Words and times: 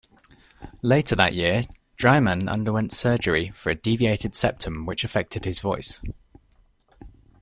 Later 0.81 1.15
that 1.15 1.35
year, 1.35 1.65
Draiman 1.95 2.49
underwent 2.49 2.91
surgery 2.91 3.51
for 3.53 3.69
a 3.69 3.75
deviated 3.75 4.33
septum 4.33 4.87
which 4.87 5.03
affected 5.03 5.45
his 5.45 5.59
voice. 5.59 6.01